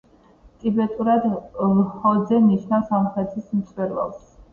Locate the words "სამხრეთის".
2.95-3.53